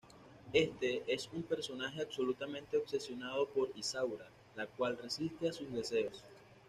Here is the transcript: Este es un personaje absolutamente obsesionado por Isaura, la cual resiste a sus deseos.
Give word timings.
Este 0.51 1.03
es 1.13 1.29
un 1.31 1.43
personaje 1.43 2.01
absolutamente 2.01 2.75
obsesionado 2.75 3.47
por 3.49 3.69
Isaura, 3.75 4.27
la 4.55 4.65
cual 4.65 4.97
resiste 4.97 5.47
a 5.47 5.53
sus 5.53 5.71
deseos. 5.71 6.23